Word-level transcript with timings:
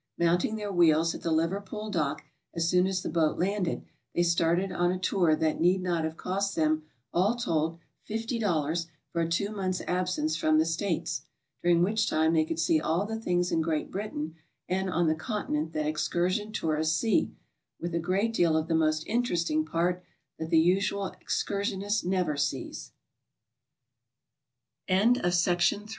Mounting 0.17 0.55
their 0.55 0.71
wheels 0.71 1.13
at 1.13 1.21
the 1.21 1.29
Liverpool 1.31 1.91
dock 1.91 2.23
as 2.55 2.67
soon 2.67 2.87
as 2.87 3.03
the 3.03 3.07
boat 3.09 3.37
landed, 3.37 3.85
they 4.15 4.23
started 4.23 4.71
on 4.71 4.91
a 4.91 4.97
tour 4.97 5.35
that 5.35 5.59
need 5.61 5.83
not 5.83 6.05
have 6.05 6.17
cost 6.17 6.55
them 6.55 6.85
all 7.13 7.35
told 7.35 7.77
$50 8.09 8.87
for 9.11 9.21
a 9.21 9.29
two 9.29 9.51
months' 9.51 9.81
absence 9.87 10.35
from 10.35 10.57
the 10.57 10.65
States, 10.65 11.21
during 11.61 11.83
which 11.83 12.09
time 12.09 12.33
they 12.33 12.45
could 12.45 12.57
see 12.57 12.81
all 12.81 13.05
the 13.05 13.19
things 13.19 13.51
in 13.51 13.61
Great 13.61 13.91
Britain 13.91 14.33
and 14.67 14.89
on 14.89 15.05
the 15.05 15.13
Continent 15.13 15.71
that 15.73 15.85
excursion 15.85 16.51
tourists 16.51 16.97
see, 16.97 17.29
with 17.79 17.93
a 17.93 17.99
great 17.99 18.33
deal 18.33 18.57
of 18.57 18.67
the 18.67 18.73
most 18.73 19.05
interesting 19.05 19.63
part 19.63 20.03
that 20.39 20.49
the 20.49 20.57
usual 20.57 21.13
excursionist 21.29 22.03
never 22.03 22.35
sees. 22.35 22.91
CHy\PTER 24.89 25.27
IV. 25.27 25.79
HOW 25.83 25.85